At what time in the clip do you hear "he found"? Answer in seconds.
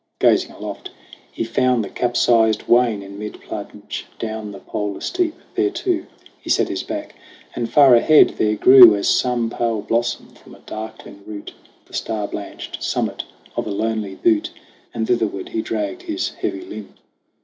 1.31-1.85